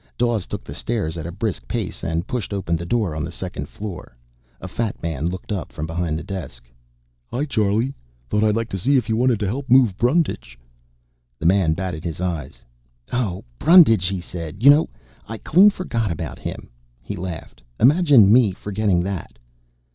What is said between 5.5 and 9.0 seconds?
up from behind a desk. "Hi, Charlie. Thought I'd see